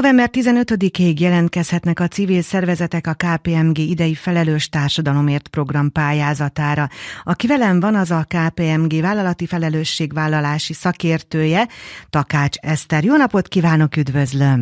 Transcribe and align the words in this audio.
November 0.00 0.28
15-ig 0.32 1.18
jelentkezhetnek 1.20 2.00
a 2.00 2.06
civil 2.06 2.42
szervezetek 2.52 3.06
a 3.06 3.18
KPMG 3.22 3.78
idei 3.78 4.14
felelős 4.14 4.68
társadalomért 4.68 5.48
program 5.48 5.88
pályázatára. 5.92 6.84
Aki 7.24 7.46
velem 7.46 7.80
van, 7.80 7.94
az 7.94 8.10
a 8.10 8.22
KPMG 8.34 8.92
vállalati 9.02 9.46
felelősségvállalási 9.46 10.72
szakértője, 10.72 11.62
Takács 12.10 12.56
Eszter. 12.72 13.02
Jó 13.04 13.16
napot 13.16 13.46
kívánok, 13.48 13.96
üdvözlöm! 13.96 14.60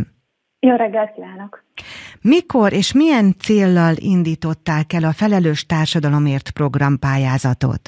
Jó 0.60 0.74
reggelt 0.76 1.14
kívánok! 1.14 1.64
Mikor 2.22 2.72
és 2.72 2.94
milyen 2.94 3.34
céllal 3.38 3.94
indították 4.14 4.92
el 4.92 5.04
a 5.04 5.18
felelős 5.20 5.66
társadalomért 5.66 6.50
program 6.50 6.98
pályázatot? 6.98 7.82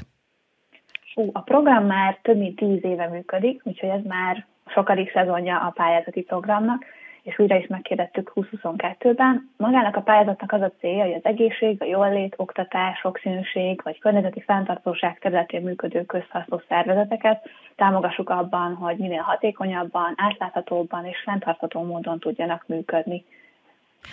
Hú, 1.14 1.30
a 1.32 1.40
program 1.40 1.86
már 1.86 2.18
több 2.22 2.38
mint 2.38 2.56
tíz 2.56 2.84
éve 2.84 3.08
működik, 3.08 3.60
úgyhogy 3.64 3.88
ez 3.88 4.04
már 4.04 4.46
sokadik 4.66 5.12
szezonja 5.12 5.56
a 5.56 5.70
pályázati 5.70 6.22
programnak, 6.22 6.84
és 7.22 7.38
újra 7.38 7.56
is 7.56 7.66
megkérdettük 7.66 8.32
2022-ben. 8.34 9.50
Magának 9.56 9.96
a 9.96 10.00
pályázatnak 10.00 10.52
az 10.52 10.60
a 10.60 10.72
célja, 10.80 11.04
hogy 11.04 11.14
az 11.14 11.24
egészség, 11.24 11.82
a 11.82 11.84
jólét, 11.84 12.34
oktatás, 12.36 12.98
sokszínűség 12.98 13.80
vagy 13.84 13.98
környezeti 13.98 14.40
fenntartóság 14.40 15.18
területén 15.18 15.62
működő 15.62 16.04
közhasznú 16.04 16.60
szervezeteket 16.68 17.48
támogassuk 17.76 18.30
abban, 18.30 18.74
hogy 18.74 18.96
minél 18.96 19.22
hatékonyabban, 19.22 20.14
átláthatóbban 20.16 21.04
és 21.04 21.16
fenntartható 21.24 21.82
módon 21.82 22.18
tudjanak 22.18 22.64
működni. 22.66 23.24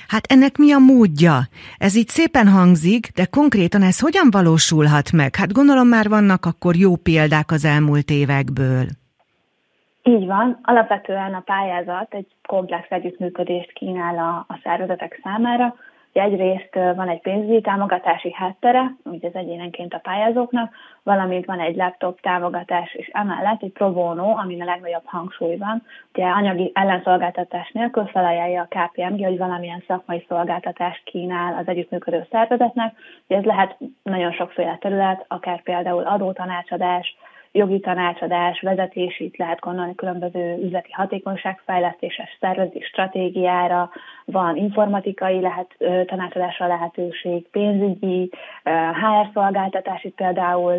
Hát 0.07 0.25
ennek 0.31 0.57
mi 0.57 0.71
a 0.71 0.77
módja? 0.77 1.39
Ez 1.77 1.95
így 1.95 2.07
szépen 2.07 2.47
hangzik, 2.47 3.07
de 3.15 3.25
konkrétan 3.25 3.81
ez 3.81 3.99
hogyan 3.99 4.27
valósulhat 4.31 5.11
meg? 5.11 5.35
Hát 5.35 5.53
gondolom 5.53 5.87
már 5.87 6.09
vannak 6.09 6.45
akkor 6.45 6.75
jó 6.75 6.95
példák 6.95 7.51
az 7.51 7.65
elmúlt 7.65 8.09
évekből. 8.09 8.85
Így 10.07 10.25
van. 10.25 10.59
Alapvetően 10.63 11.33
a 11.33 11.39
pályázat 11.45 12.13
egy 12.13 12.27
komplex 12.47 12.87
együttműködést 12.89 13.71
kínál 13.71 14.17
a, 14.17 14.53
a 14.53 14.59
szervezetek 14.63 15.19
számára. 15.23 15.75
Egyrészt 16.13 16.73
van 16.73 17.09
egy 17.09 17.21
pénzügyi 17.21 17.61
támogatási 17.61 18.33
háttere, 18.33 18.95
ugye 19.03 19.27
az 19.27 19.35
egyénenként 19.35 19.93
a 19.93 19.99
pályázóknak, 19.99 20.73
valamint 21.03 21.45
van 21.45 21.59
egy 21.59 21.75
laptop 21.75 22.21
támogatás, 22.21 22.93
és 22.93 23.09
emellett 23.13 23.63
egy 23.63 23.71
pro 23.71 23.91
bono, 23.91 24.37
amin 24.37 24.61
a 24.61 24.65
legnagyobb 24.65 25.05
hangsúly 25.05 25.57
van. 25.57 25.83
Ugye 26.13 26.25
anyagi 26.25 26.71
ellenszolgáltatás 26.73 27.71
nélkül 27.71 28.05
felajánlja 28.05 28.61
a 28.61 28.77
KPMG, 28.77 29.23
hogy 29.23 29.37
valamilyen 29.37 29.83
szakmai 29.87 30.25
szolgáltatást 30.27 31.03
kínál 31.03 31.57
az 31.57 31.67
együttműködő 31.67 32.27
szervezetnek. 32.31 32.95
Ugye 33.27 33.37
ez 33.37 33.45
lehet 33.45 33.77
nagyon 34.03 34.31
sokféle 34.31 34.77
terület, 34.81 35.25
akár 35.27 35.61
például 35.61 36.03
adótanácsadás, 36.03 37.17
jogi 37.51 37.79
tanácsadás, 37.79 38.61
vezetés, 38.61 39.19
itt 39.19 39.37
lehet 39.37 39.59
gondolni 39.59 39.95
különböző 39.95 40.57
üzleti 40.63 40.91
hatékonyságfejlesztéses 40.91 42.37
szervezés 42.39 42.85
stratégiára, 42.85 43.89
van 44.25 44.55
informatikai 44.55 45.39
lehet, 45.39 45.75
tanácsadásra 46.05 46.67
lehetőség, 46.67 47.47
pénzügyi, 47.49 48.29
HR 49.01 49.29
szolgáltatás, 49.33 50.03
itt 50.03 50.15
például 50.15 50.73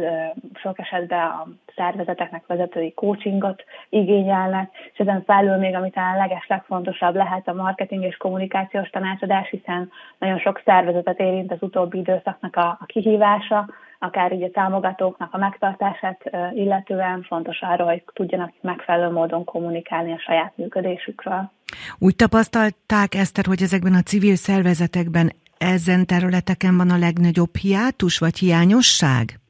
sok 0.54 0.78
esetben 0.78 1.26
a 1.26 1.46
szervezeteknek 1.76 2.46
vezetői 2.46 2.92
coachingot 2.94 3.64
igényelnek, 3.88 4.70
és 4.92 4.98
ezen 4.98 5.22
felül 5.26 5.56
még, 5.56 5.74
amit 5.74 5.96
a 5.96 6.16
leges 6.16 6.46
legfontosabb 6.46 7.14
lehet 7.14 7.48
a 7.48 7.52
marketing 7.52 8.04
és 8.04 8.16
kommunikációs 8.16 8.90
tanácsadás, 8.90 9.50
hiszen 9.50 9.90
nagyon 10.18 10.38
sok 10.38 10.62
szervezetet 10.64 11.20
érint 11.20 11.52
az 11.52 11.58
utóbbi 11.60 11.98
időszaknak 11.98 12.56
a, 12.56 12.76
a 12.80 12.84
kihívása, 12.86 13.68
akár 13.98 14.32
így 14.32 14.42
a 14.42 14.50
támogatóknak 14.50 15.34
a 15.34 15.38
megtartását 15.38 16.30
illetően 16.54 17.22
fontos 17.22 17.60
arra, 17.60 17.84
hogy 17.84 18.02
tudjanak 18.12 18.52
megfelelő 18.60 19.12
módon 19.12 19.44
kommunikálni 19.44 20.12
a 20.12 20.18
saját 20.18 20.52
működésükről. 20.56 21.50
Úgy 21.98 22.16
tapasztalták, 22.16 23.14
Eszter, 23.14 23.44
hogy 23.44 23.62
ezekben 23.62 23.94
a 23.94 24.02
civil 24.02 24.36
szervezetekben 24.36 25.32
ezen 25.58 26.06
területeken 26.06 26.76
van 26.76 26.90
a 26.90 26.98
legnagyobb 26.98 27.56
hiátus 27.56 28.18
vagy 28.18 28.38
hiányosság? 28.38 29.40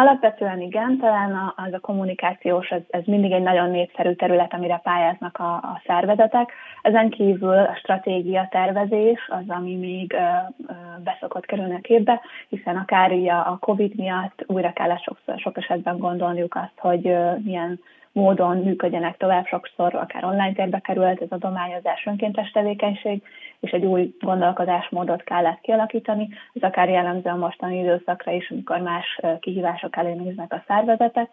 Alapvetően 0.00 0.60
igen, 0.60 0.98
talán 0.98 1.52
az 1.56 1.72
a 1.72 1.78
kommunikációs, 1.78 2.68
ez, 2.68 2.80
ez 2.90 3.02
mindig 3.04 3.32
egy 3.32 3.42
nagyon 3.42 3.70
népszerű 3.70 4.12
terület, 4.12 4.54
amire 4.54 4.80
pályáznak 4.82 5.38
a, 5.38 5.54
a 5.54 5.82
szervezetek. 5.86 6.52
Ezen 6.82 7.10
kívül 7.10 7.58
a 7.58 7.76
stratégia 7.76 8.48
tervezés 8.50 9.28
az, 9.28 9.44
ami 9.48 9.76
még 9.76 10.12
ö, 10.12 10.16
ö, 10.16 10.72
beszokott 11.04 11.46
kerülni 11.46 11.74
a 11.74 11.80
képbe, 11.80 12.20
hiszen 12.48 12.76
akár 12.76 13.12
a 13.28 13.58
COVID 13.58 13.94
miatt 13.96 14.44
újra 14.46 14.72
kellett 14.72 15.02
sokszor, 15.02 15.38
sok 15.38 15.56
esetben 15.56 15.98
gondolniuk 15.98 16.54
azt, 16.54 16.78
hogy 16.78 17.06
ö, 17.06 17.32
milyen 17.44 17.80
módon 18.12 18.56
működjenek 18.56 19.16
tovább, 19.16 19.46
sokszor 19.46 19.94
akár 19.94 20.24
online 20.24 20.52
térbe 20.52 20.78
került 20.78 21.20
ez 21.20 21.30
adományozás 21.30 22.06
önkéntes 22.06 22.50
tevékenység, 22.50 23.22
és 23.60 23.70
egy 23.70 23.84
új 23.84 24.14
gondolkodásmódot 24.20 25.22
kellett 25.22 25.60
kialakítani. 25.60 26.28
Ez 26.52 26.62
akár 26.62 26.88
jellemző 26.88 27.30
a 27.30 27.36
mostani 27.36 27.78
időszakra 27.78 28.32
is, 28.32 28.50
amikor 28.50 28.78
más 28.80 29.20
kihívások 29.40 29.96
elé 29.96 30.12
néznek 30.12 30.52
a 30.52 30.64
szervezetek, 30.66 31.30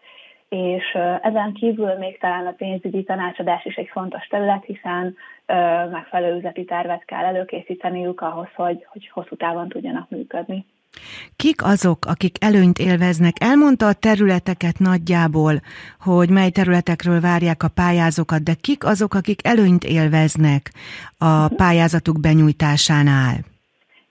és 0.49 0.97
ezen 1.21 1.53
kívül 1.53 1.93
még 1.93 2.19
talán 2.19 2.45
a 2.47 2.51
pénzügyi 2.51 3.03
tanácsadás 3.03 3.65
is 3.65 3.75
egy 3.75 3.89
fontos 3.91 4.27
terület, 4.27 4.65
hiszen 4.65 5.15
megfelelő 5.91 6.35
üzleti 6.35 6.65
tervet 6.65 7.05
kell 7.05 7.23
előkészíteniük 7.23 8.21
ahhoz, 8.21 8.47
hogy, 8.55 8.85
hogy 8.89 9.09
hosszú 9.09 9.35
távon 9.35 9.69
tudjanak 9.69 10.09
működni. 10.09 10.65
Kik 11.35 11.63
azok, 11.63 12.05
akik 12.05 12.35
előnyt 12.39 12.79
élveznek? 12.79 13.35
Elmondta 13.39 13.87
a 13.87 13.93
területeket 13.93 14.79
nagyjából, 14.79 15.61
hogy 15.99 16.29
mely 16.29 16.49
területekről 16.49 17.19
várják 17.19 17.63
a 17.63 17.67
pályázókat, 17.67 18.43
de 18.43 18.53
kik 18.53 18.83
azok, 18.83 19.13
akik 19.13 19.47
előnyt 19.47 19.83
élveznek 19.83 20.73
a 21.17 21.47
pályázatuk 21.47 22.19
benyújtásánál? 22.19 23.56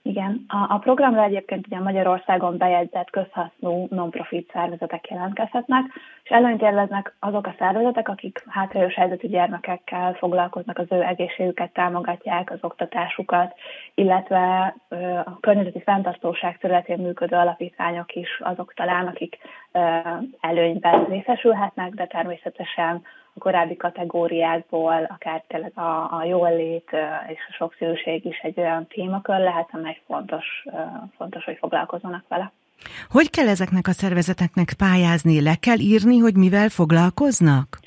Igen, 0.07 0.45
a, 0.47 0.73
a 0.73 0.77
programra 0.77 1.23
egyébként 1.23 1.67
ugye 1.67 1.79
Magyarországon 1.79 2.57
bejegyzett 2.57 3.09
közhasznú 3.09 3.87
non-profit 3.89 4.49
szervezetek 4.53 5.09
jelentkezhetnek, 5.09 5.85
és 6.23 6.29
előnyt 6.29 6.61
élveznek 6.61 7.15
azok 7.19 7.47
a 7.47 7.55
szervezetek, 7.57 8.09
akik 8.09 8.43
hátrányos 8.47 8.93
helyzetű 8.93 9.27
gyermekekkel 9.27 10.13
foglalkoznak, 10.13 10.77
az 10.77 10.85
ő 10.89 11.01
egészségüket 11.01 11.73
támogatják, 11.73 12.51
az 12.51 12.57
oktatásukat, 12.61 13.53
illetve 13.93 14.75
a 15.25 15.39
környezeti 15.39 15.81
fenntartóság 15.81 16.57
területén 16.57 16.99
működő 16.99 17.35
alapítványok 17.35 18.15
is 18.15 18.39
azok 18.39 18.73
talán, 18.73 19.07
akik 19.07 19.37
előnyben 20.39 21.05
részesülhetnek, 21.05 21.93
de 21.93 22.05
természetesen 22.05 23.01
korábbi 23.39 23.75
kategóriákból, 23.75 25.03
akár 25.09 25.43
tényleg 25.47 25.71
a, 25.75 26.17
a 26.19 26.23
jólét 26.23 26.89
és 27.27 27.39
a 27.49 27.53
sokszínűség 27.57 28.25
is 28.25 28.37
egy 28.37 28.59
olyan 28.59 28.87
témakör 28.87 29.39
lehet, 29.39 29.69
amely 29.71 30.01
fontos, 30.07 30.45
fontos, 31.17 31.43
hogy 31.43 31.57
foglalkozzanak 31.59 32.23
vele. 32.27 32.51
Hogy 33.09 33.29
kell 33.29 33.47
ezeknek 33.47 33.87
a 33.87 33.91
szervezeteknek 33.91 34.73
pályázni? 34.77 35.41
Le 35.41 35.55
kell 35.55 35.79
írni, 35.79 36.17
hogy 36.17 36.35
mivel 36.35 36.69
foglalkoznak? 36.69 37.79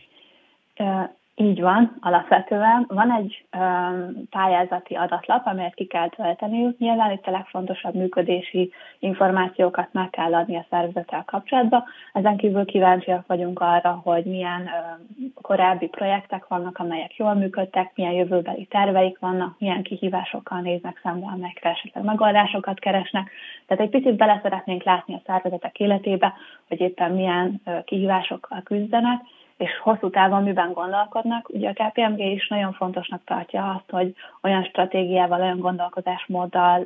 Így 1.41 1.61
van, 1.61 1.97
alapvetően. 2.01 2.85
Van 2.89 3.13
egy 3.13 3.45
um, 3.59 4.29
pályázati 4.31 4.95
adatlap, 4.95 5.47
amelyet 5.47 5.75
ki 5.75 5.87
kell 5.87 6.09
tölteniük. 6.09 6.79
Nyilván 6.79 7.11
itt 7.11 7.27
a 7.27 7.31
legfontosabb 7.31 7.95
működési 7.95 8.73
információkat 8.99 9.89
meg 9.93 10.11
kell 10.11 10.35
adni 10.35 10.57
a 10.57 10.67
szervezettel 10.71 11.25
kapcsolatban. 11.27 11.85
Ezen 12.13 12.37
kívül 12.37 12.65
kíváncsiak 12.65 13.27
vagyunk 13.27 13.61
arra, 13.61 14.01
hogy 14.05 14.25
milyen 14.25 14.61
um, 14.61 15.33
korábbi 15.43 15.87
projektek 15.87 16.49
vannak, 16.49 16.79
amelyek 16.79 17.17
jól 17.17 17.35
működtek, 17.35 17.93
milyen 17.95 18.13
jövőbeli 18.13 18.65
terveik 18.65 19.19
vannak, 19.19 19.59
milyen 19.59 19.83
kihívásokkal 19.83 20.61
néznek 20.61 21.01
szembe, 21.03 21.27
amelyekre 21.27 21.71
esetleg 21.71 22.05
megoldásokat 22.05 22.79
keresnek. 22.79 23.31
Tehát 23.67 23.83
egy 23.83 23.91
picit 23.91 24.17
bele 24.17 24.41
szeretnénk 24.43 24.83
látni 24.83 25.15
a 25.15 25.23
szervezetek 25.27 25.79
életébe, 25.79 26.35
hogy 26.69 26.81
éppen 26.81 27.13
milyen 27.13 27.61
uh, 27.65 27.85
kihívásokkal 27.85 28.63
küzdenek, 28.63 29.21
és 29.61 29.79
hosszú 29.83 30.11
távon 30.11 30.43
miben 30.43 30.73
gondolkodnak. 30.73 31.49
Ugye 31.49 31.69
a 31.69 31.73
KPMG 31.73 32.21
is 32.21 32.49
nagyon 32.49 32.73
fontosnak 32.73 33.25
tartja 33.25 33.71
azt, 33.71 33.91
hogy 33.91 34.15
olyan 34.43 34.65
stratégiával, 34.65 35.41
olyan 35.41 35.59
gondolkodásmóddal 35.59 36.85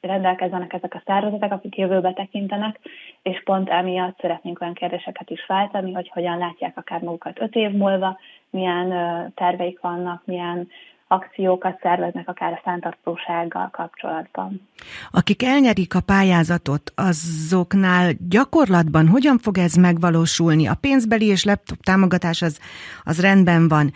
rendelkezzenek 0.00 0.72
ezek 0.72 0.94
a 0.94 1.02
szervezetek, 1.04 1.52
akik 1.52 1.76
jövőbe 1.76 2.12
tekintenek, 2.12 2.78
és 3.22 3.42
pont 3.44 3.70
emiatt 3.70 4.18
szeretnénk 4.20 4.60
olyan 4.60 4.74
kérdéseket 4.74 5.30
is 5.30 5.46
váltani, 5.46 5.92
hogy 5.92 6.08
hogyan 6.08 6.38
látják 6.38 6.76
akár 6.76 7.00
magukat 7.00 7.40
öt 7.40 7.54
év 7.54 7.70
múlva, 7.70 8.18
milyen 8.50 8.88
terveik 9.34 9.80
vannak, 9.80 10.22
milyen 10.24 10.68
akciókat 11.14 11.78
szerveznek 11.82 12.28
akár 12.28 12.52
a 12.52 12.60
fenntartósággal 12.62 13.68
kapcsolatban. 13.72 14.68
Akik 15.10 15.42
elnyerik 15.42 15.94
a 15.94 16.00
pályázatot, 16.00 16.92
azoknál 16.94 18.12
gyakorlatban 18.28 19.08
hogyan 19.08 19.38
fog 19.38 19.58
ez 19.58 19.74
megvalósulni? 19.74 20.66
A 20.66 20.74
pénzbeli 20.74 21.26
és 21.26 21.44
laptop 21.44 21.82
támogatás 21.82 22.42
az, 22.42 22.58
az 23.02 23.20
rendben 23.20 23.68
van. 23.68 23.92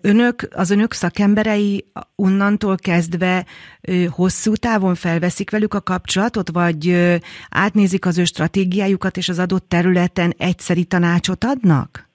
Önök, 0.00 0.48
az 0.54 0.70
önök 0.70 0.92
szakemberei 0.92 1.84
onnantól 2.16 2.76
kezdve 2.76 3.44
hosszú 4.10 4.54
távon 4.54 4.94
felveszik 4.94 5.50
velük 5.50 5.74
a 5.74 5.80
kapcsolatot, 5.80 6.50
vagy 6.50 7.12
átnézik 7.50 8.06
az 8.06 8.18
ő 8.18 8.24
stratégiájukat, 8.24 9.16
és 9.16 9.28
az 9.28 9.38
adott 9.38 9.68
területen 9.68 10.34
egyszeri 10.38 10.84
tanácsot 10.84 11.44
adnak? 11.44 12.10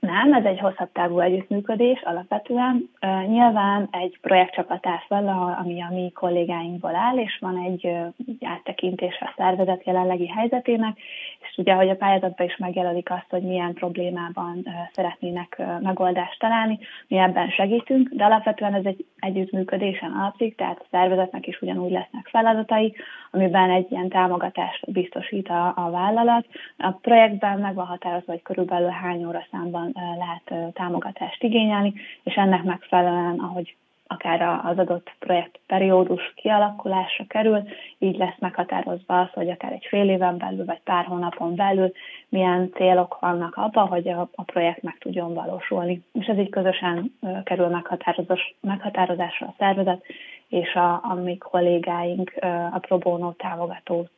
Nem, 0.00 0.32
ez 0.32 0.44
egy 0.44 0.58
hosszabb 0.58 0.92
távú 0.92 1.18
együttműködés 1.18 2.02
alapvetően. 2.04 2.90
Nyilván 3.26 3.88
egy 3.90 4.18
projektcsapat 4.20 4.86
áll 4.86 5.28
ami 5.58 5.82
a 5.82 5.88
mi 5.90 6.10
kollégáinkból 6.14 6.94
áll, 6.94 7.18
és 7.18 7.38
van 7.40 7.56
egy 7.58 7.92
áttekintés 8.40 9.18
a 9.20 9.32
szervezet 9.36 9.84
jelenlegi 9.84 10.28
helyzetének, 10.28 10.98
és 11.40 11.56
ugye, 11.56 11.72
hogy 11.72 11.88
a 11.88 11.96
pályázatban 11.96 12.46
is 12.46 12.56
megjelölik 12.56 13.10
azt, 13.10 13.26
hogy 13.28 13.42
milyen 13.42 13.74
problémában 13.74 14.66
szeretnének 14.92 15.62
megoldást 15.80 16.38
találni, 16.38 16.78
mi 17.08 17.16
ebben 17.16 17.48
segítünk, 17.50 18.08
de 18.08 18.24
alapvetően 18.24 18.74
ez 18.74 18.84
egy 18.84 19.04
együttműködésen 19.18 20.12
alapszik, 20.12 20.56
tehát 20.56 20.78
a 20.80 20.86
szervezetnek 20.90 21.46
is 21.46 21.62
ugyanúgy 21.62 21.90
lesznek 21.90 22.28
feladatai, 22.30 22.94
amiben 23.30 23.70
egy 23.70 23.86
ilyen 23.90 24.08
támogatást 24.08 24.92
biztosít 24.92 25.48
a, 25.48 25.72
a 25.76 25.90
vállalat. 25.90 26.46
A 26.78 26.90
projektben 26.90 27.58
meg 27.58 27.74
van 27.74 27.86
határozva, 27.86 28.32
hogy 28.32 28.42
körülbelül 28.42 28.88
hány 28.88 29.24
óra 29.24 29.46
számban 29.50 29.89
lehet 29.94 30.74
támogatást 30.74 31.42
igényelni, 31.42 31.92
és 32.22 32.34
ennek 32.34 32.62
megfelelően, 32.62 33.38
ahogy 33.38 33.76
akár 34.12 34.42
az 34.42 34.78
adott 34.78 35.12
projekt 35.18 35.58
periódus 35.66 36.32
kialakulásra 36.34 37.24
kerül, 37.28 37.62
így 37.98 38.16
lesz 38.16 38.38
meghatározva 38.38 39.20
az, 39.20 39.28
hogy 39.32 39.50
akár 39.50 39.72
egy 39.72 39.86
fél 39.88 40.08
éven 40.08 40.38
belül, 40.38 40.64
vagy 40.64 40.80
pár 40.84 41.04
hónapon 41.04 41.54
belül 41.54 41.92
milyen 42.28 42.70
célok 42.74 43.18
vannak 43.20 43.56
abban, 43.56 43.88
hogy 43.88 44.08
a, 44.08 44.30
a 44.34 44.42
projekt 44.42 44.82
meg 44.82 44.98
tudjon 44.98 45.34
valósulni. 45.34 46.02
És 46.12 46.26
ez 46.26 46.38
így 46.38 46.48
közösen 46.48 47.18
kerül 47.44 47.66
meghatározás, 47.66 48.54
meghatározásra 48.60 49.46
a 49.46 49.54
szervezet 49.58 50.04
és 50.48 50.74
a, 50.74 50.92
a 50.92 51.14
mi 51.14 51.38
kollégáink, 51.38 52.32
a 52.72 52.78
Probono 52.78 53.32
támogató 53.32 54.08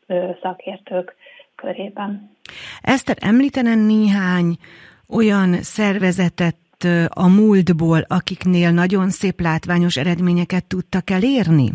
szakértők 0.43 1.17
körében. 1.55 2.31
Eszter, 2.81 3.17
említenen 3.21 3.79
néhány 3.79 4.57
olyan 5.15 5.53
szervezetet 5.53 6.57
a 7.09 7.29
múltból, 7.29 8.01
akiknél 8.09 8.71
nagyon 8.71 9.09
szép 9.09 9.41
látványos 9.41 9.97
eredményeket 9.97 10.65
tudtak 10.69 11.11
elérni? 11.11 11.71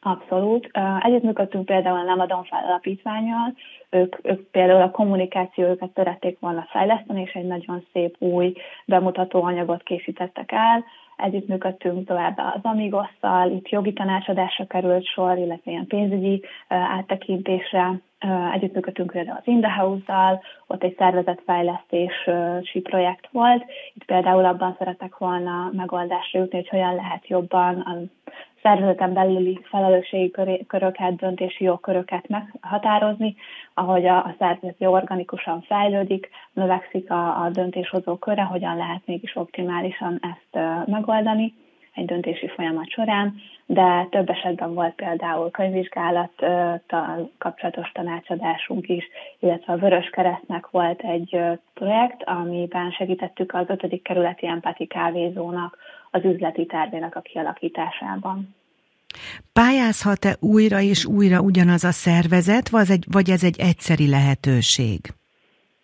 Abszolút. 0.00 0.70
Együttműködtünk 1.00 1.64
például 1.64 1.98
a 1.98 2.04
Lemadon 2.04 2.46
alapítványjal, 2.50 3.54
ők, 3.90 4.16
ők 4.22 4.40
például 4.50 4.82
a 4.82 4.90
kommunikációjukat 4.90 5.90
szerették 5.94 6.38
volna 6.38 6.66
fejleszteni, 6.70 7.20
és 7.20 7.32
egy 7.32 7.46
nagyon 7.46 7.84
szép 7.92 8.16
új 8.18 8.52
bemutató 8.84 9.42
anyagot 9.42 9.82
készítettek 9.82 10.52
el. 10.52 10.84
Együttműködtünk 11.16 12.06
továbbá 12.06 12.52
az 12.56 12.60
Amigosszal, 12.62 13.50
itt 13.50 13.68
jogi 13.68 13.92
tanácsadásra 13.92 14.66
került 14.66 15.06
sor, 15.06 15.38
illetve 15.38 15.70
ilyen 15.70 15.86
pénzügyi 15.86 16.42
áttekintésre 16.68 18.00
Együttműködtünk 18.52 19.10
például 19.10 19.36
az 19.36 19.46
In 19.46 19.60
the 19.60 19.72
House-zal, 19.72 20.42
ott 20.66 20.82
egy 20.82 20.94
szervezetfejlesztési 20.98 22.80
projekt 22.82 23.28
volt. 23.30 23.64
Itt 23.94 24.04
például 24.04 24.44
abban 24.44 24.74
szeretek 24.78 25.18
volna 25.18 25.70
megoldásra 25.72 26.38
jutni, 26.38 26.58
hogy 26.58 26.68
hogyan 26.68 26.94
lehet 26.94 27.28
jobban 27.28 27.80
a 27.80 27.96
szervezeten 28.62 29.12
belüli 29.12 29.60
felelősségi 29.62 30.30
köröket, 30.66 31.16
döntési 31.16 31.64
jogköröket 31.64 32.28
meghatározni, 32.28 33.36
ahogy 33.74 34.06
a, 34.06 34.16
a 34.16 34.34
szervezet 34.38 34.74
organikusan 34.78 35.60
fejlődik, 35.60 36.28
növekszik 36.52 37.10
a, 37.10 37.42
a 37.44 37.50
döntéshozó 37.50 38.16
köre, 38.16 38.42
hogyan 38.42 38.76
lehet 38.76 39.02
mégis 39.04 39.36
optimálisan 39.36 40.20
ezt 40.22 40.86
megoldani 40.86 41.54
egy 41.94 42.04
döntési 42.04 42.48
folyamat 42.48 42.90
során, 42.90 43.34
de 43.66 44.06
több 44.10 44.30
esetben 44.30 44.74
volt 44.74 44.94
például 44.94 45.50
könyvvizsgálattal 45.50 47.30
kapcsolatos 47.38 47.92
tanácsadásunk 47.92 48.88
is, 48.88 49.04
illetve 49.38 49.72
a 49.72 49.76
Vörös 49.76 50.10
Keresztnek 50.10 50.70
volt 50.70 51.00
egy 51.00 51.40
projekt, 51.74 52.22
amiben 52.24 52.90
segítettük 52.90 53.54
az 53.54 53.64
5. 53.68 54.02
kerületi 54.02 54.46
empati 54.46 54.86
kávézónak 54.86 55.76
az 56.10 56.24
üzleti 56.24 56.66
tervének 56.66 57.16
a 57.16 57.20
kialakításában. 57.20 58.56
Pályázhat-e 59.52 60.36
újra 60.40 60.80
és 60.80 61.06
újra 61.06 61.40
ugyanaz 61.40 61.84
a 61.84 61.90
szervezet, 61.90 62.68
vagy, 62.68 63.30
ez 63.30 63.44
egy 63.44 63.58
egyszeri 63.58 64.08
lehetőség? 64.08 64.98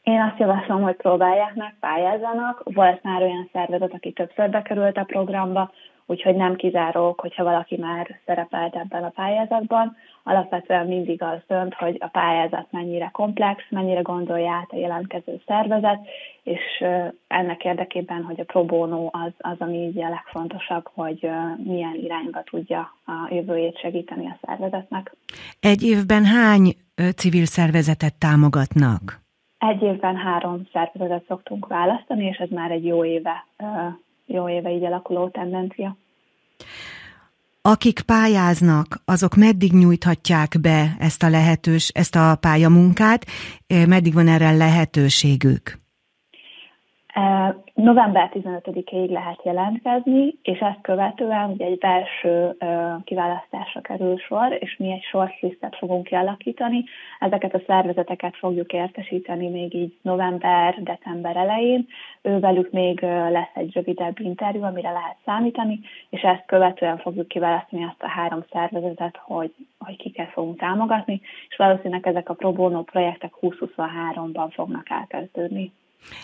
Én 0.03 0.21
azt 0.21 0.39
javaslom, 0.39 0.83
hogy 0.83 0.97
próbálják 0.97 1.55
meg, 1.55 1.75
pályázzanak. 1.81 2.63
Volt 2.65 3.03
már 3.03 3.23
olyan 3.23 3.49
szervezet, 3.53 3.93
aki 3.93 4.13
többször 4.13 4.51
bekerült 4.51 4.97
a 4.97 5.05
programba, 5.05 5.73
úgyhogy 6.07 6.35
nem 6.35 6.57
kizárók, 6.57 7.21
hogyha 7.21 7.45
valaki 7.45 7.77
már 7.77 8.21
szerepelt 8.27 8.75
ebben 8.75 9.05
a 9.05 9.09
pályázatban. 9.09 9.97
Alapvetően 10.23 10.87
mindig 10.87 11.23
az 11.23 11.39
dönt, 11.47 11.75
hogy 11.75 11.97
a 12.01 12.07
pályázat 12.07 12.67
mennyire 12.71 13.09
komplex, 13.13 13.63
mennyire 13.71 14.01
gondolja 14.01 14.53
át 14.53 14.73
a 14.73 14.77
jelentkező 14.77 15.41
szervezet, 15.47 15.99
és 16.43 16.85
ennek 17.27 17.65
érdekében, 17.65 18.23
hogy 18.23 18.41
a 18.41 18.45
pro 18.45 18.65
bono 18.65 19.09
az, 19.11 19.33
az 19.39 19.57
ami 19.59 19.77
így 19.77 20.03
a 20.03 20.09
legfontosabb, 20.09 20.89
hogy 20.95 21.31
milyen 21.65 21.95
irányba 21.95 22.43
tudja 22.43 22.97
a 23.07 23.35
jövőjét 23.35 23.79
segíteni 23.79 24.27
a 24.27 24.39
szervezetnek. 24.47 25.17
Egy 25.61 25.83
évben 25.83 26.25
hány 26.25 26.75
civil 27.17 27.45
szervezetet 27.45 28.19
támogatnak? 28.19 29.23
Egy 29.59 29.83
évben 29.83 30.17
három 30.17 30.69
szervezetet 30.73 31.25
szoktunk 31.27 31.67
választani, 31.67 32.25
és 32.25 32.37
ez 32.37 32.51
már 32.51 32.71
egy 32.71 32.85
jó 32.85 33.05
éve 33.05 33.47
jó 34.27 34.49
éve 34.49 34.71
így 34.71 34.85
alakuló 34.85 35.29
tendencia. 35.29 35.97
Akik 37.63 38.01
pályáznak, 38.01 39.03
azok 39.05 39.35
meddig 39.35 39.73
nyújthatják 39.73 40.57
be 40.61 40.97
ezt 40.99 41.23
a 41.23 41.29
lehetős, 41.29 41.89
ezt 41.89 42.17
a 42.17 42.37
pályamunkát, 42.41 43.27
meddig 43.67 44.15
van 44.15 44.29
erre 44.29 44.51
lehetőségük? 44.53 45.79
November 47.75 48.31
15-ig 48.35 49.11
lehet 49.11 49.41
jelentkezni, 49.45 50.35
és 50.43 50.59
ezt 50.59 50.81
követően 50.83 51.51
ugye 51.51 51.65
egy 51.65 51.79
belső 51.79 52.57
kiválasztásra 53.05 53.81
kerül 53.81 54.19
sor, 54.19 54.57
és 54.61 54.77
mi 54.77 54.93
egy 54.93 55.03
shortlistet 55.03 55.77
fogunk 55.77 56.05
kialakítani. 56.05 56.85
Ezeket 57.19 57.55
a 57.55 57.63
szervezeteket 57.67 58.37
fogjuk 58.37 58.73
értesíteni 58.73 59.49
még 59.49 59.75
így 59.75 59.97
november-december 60.03 61.37
elején. 61.37 61.87
Ővelük 62.23 62.71
még 62.71 63.01
lesz 63.31 63.55
egy 63.55 63.73
rövidebb 63.73 64.21
interjú, 64.21 64.63
amire 64.63 64.91
lehet 64.91 65.17
számítani, 65.25 65.81
és 66.11 66.21
ezt 66.23 66.47
követően 66.47 66.99
fogjuk 66.99 67.29
kiválasztani 67.29 67.85
azt 67.85 68.03
a 68.03 68.09
három 68.09 68.45
szervezetet, 68.53 69.17
hogy, 69.17 69.55
hogy 69.79 69.97
kiket 69.97 70.31
fogunk 70.31 70.59
támogatni, 70.59 71.21
és 71.49 71.57
valószínűleg 71.57 72.07
ezek 72.07 72.29
a 72.29 72.35
pro 72.35 72.53
bono 72.53 72.83
projektek 72.83 73.33
2023-ban 73.41 74.49
fognak 74.53 74.91
elkezdődni. 74.91 75.73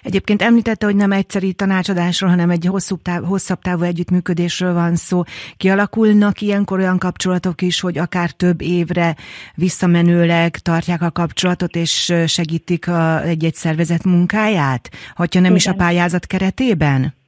Egyébként 0.02 0.42
említette, 0.42 0.86
hogy 0.86 0.96
nem 0.96 1.12
egyszeri 1.12 1.52
tanácsadásról, 1.52 2.30
hanem 2.30 2.50
egy 2.50 2.66
hosszú 2.66 2.96
táv, 2.96 3.22
hosszabb 3.22 3.58
távú 3.58 3.82
együttműködésről 3.82 4.74
van 4.74 4.94
szó. 4.94 5.22
Kialakulnak 5.56 6.40
ilyenkor 6.40 6.78
olyan 6.78 6.98
kapcsolatok 6.98 7.62
is, 7.62 7.80
hogy 7.80 7.98
akár 7.98 8.30
több 8.30 8.60
évre 8.60 9.14
visszamenőleg 9.54 10.50
tartják 10.50 11.02
a 11.02 11.10
kapcsolatot, 11.10 11.74
és 11.74 12.12
segítik 12.26 12.88
a, 12.88 13.22
egy-egy 13.22 13.54
szervezet 13.54 14.04
munkáját, 14.04 14.88
hogyha 15.14 15.40
nem 15.40 15.54
Igen. 15.54 15.56
is 15.56 15.66
a 15.66 15.74
pályázat 15.74 16.26
keretében? 16.26 17.18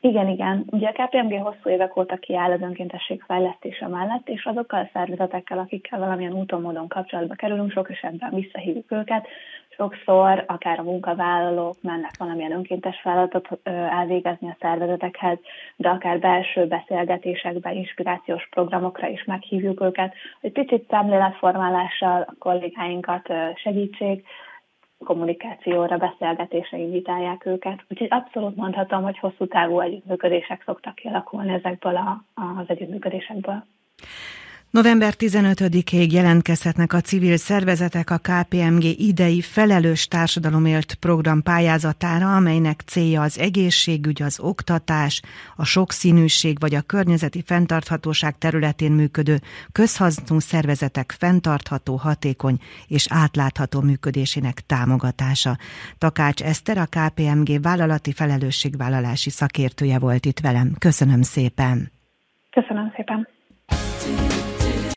Igen, 0.00 0.28
igen. 0.28 0.64
Ugye 0.66 0.88
a 0.88 0.92
KPMG 0.92 1.42
hosszú 1.42 1.70
évek 1.70 1.96
óta 1.96 2.16
kiáll 2.16 2.50
az 2.50 2.60
önkéntesség 2.60 3.22
fejlesztése 3.26 3.88
mellett, 3.88 4.28
és 4.28 4.44
azokkal 4.44 4.80
a 4.80 4.90
szervezetekkel, 4.92 5.58
akikkel 5.58 5.98
valamilyen 5.98 6.32
úton, 6.32 6.60
módon 6.60 6.88
kapcsolatba 6.88 7.34
kerülünk, 7.34 7.70
sok 7.70 7.90
esetben 7.90 8.34
visszahívjuk 8.34 8.92
őket, 8.92 9.26
Sokszor 9.76 10.44
akár 10.46 10.78
a 10.78 10.82
munkavállalók 10.82 11.74
mennek 11.80 12.16
valamilyen 12.18 12.52
önkéntes 12.52 13.00
feladatot 13.00 13.48
elvégezni 13.62 14.48
a 14.48 14.56
szervezetekhez, 14.60 15.38
de 15.76 15.88
akár 15.88 16.18
belső 16.18 16.66
beszélgetésekbe, 16.66 17.72
inspirációs 17.72 18.48
programokra 18.50 19.08
is 19.08 19.24
meghívjuk 19.24 19.80
őket, 19.80 20.14
hogy 20.40 20.52
picit 20.52 20.86
szemléletformálással 20.88 22.22
a 22.22 22.34
kollégáinkat 22.38 23.32
segítsék, 23.54 24.26
kommunikációra, 25.04 25.96
beszélgetésre 25.96 26.78
invitálják 26.78 27.46
őket. 27.46 27.84
Úgyhogy 27.88 28.08
abszolút 28.10 28.56
mondhatom, 28.56 29.02
hogy 29.02 29.18
hosszú 29.18 29.46
távú 29.46 29.80
együttműködések 29.80 30.62
szoktak 30.66 30.94
kialakulni 30.94 31.52
ezekből 31.52 31.96
a, 31.96 32.24
az 32.34 32.64
együttműködésekből. 32.66 33.64
November 34.74 35.14
15-ig 35.18 36.12
jelentkezhetnek 36.12 36.92
a 36.92 37.00
civil 37.00 37.36
szervezetek 37.36 38.10
a 38.10 38.18
KPMG 38.18 38.84
idei 38.84 39.40
felelős 39.40 40.08
társadalomért 40.08 40.94
program 40.94 41.42
pályázatára, 41.42 42.36
amelynek 42.36 42.80
célja 42.80 43.22
az 43.22 43.38
egészségügy, 43.38 44.22
az 44.22 44.40
oktatás, 44.40 45.22
a 45.56 45.64
sokszínűség 45.64 46.60
vagy 46.60 46.74
a 46.74 46.80
környezeti 46.80 47.42
fenntarthatóság 47.46 48.38
területén 48.38 48.92
működő 48.92 49.36
közhasznú 49.72 50.38
szervezetek 50.38 51.14
fenntartható, 51.18 51.96
hatékony 51.96 52.58
és 52.86 53.06
átlátható 53.10 53.80
működésének 53.80 54.60
támogatása. 54.66 55.56
Takács 55.98 56.42
Eszter, 56.42 56.78
a 56.78 56.86
KPMG 56.86 57.62
vállalati 57.62 58.12
felelősségvállalási 58.12 59.30
szakértője 59.30 59.98
volt 59.98 60.26
itt 60.26 60.40
velem. 60.40 60.72
Köszönöm 60.78 61.22
szépen! 61.22 61.92
Köszönöm 62.50 62.92
szépen! 62.96 63.28